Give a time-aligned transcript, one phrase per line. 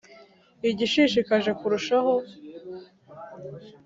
[0.69, 2.13] igishishikaje kurushaho